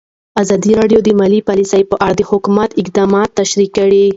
ازادي 0.41 0.71
راډیو 0.79 0.99
د 1.03 1.09
مالي 1.19 1.39
پالیسي 1.49 1.81
په 1.89 1.95
اړه 2.05 2.15
د 2.17 2.21
حکومت 2.31 2.69
اقدامات 2.81 3.29
تشریح 3.39 3.69
کړي. 3.77 4.05